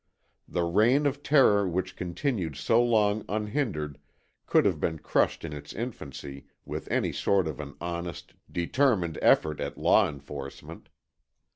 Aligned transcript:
The 0.47 0.63
reign 0.63 1.05
of 1.05 1.21
terror 1.21 1.69
which 1.69 1.95
continued 1.95 2.55
so 2.55 2.83
long 2.83 3.23
unhindered 3.29 3.99
could 4.47 4.65
have 4.65 4.79
been 4.79 4.97
crushed 4.97 5.45
in 5.45 5.53
its 5.53 5.73
infancy 5.73 6.47
with 6.65 6.89
any 6.91 7.11
sort 7.11 7.47
of 7.47 7.59
an 7.59 7.75
honest, 7.79 8.33
determined 8.51 9.19
effort 9.21 9.59
at 9.59 9.77
law 9.77 10.09
enforcement. 10.09 10.89